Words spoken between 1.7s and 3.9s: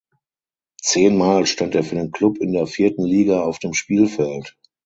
er für den Klub in der vierten Liga auf dem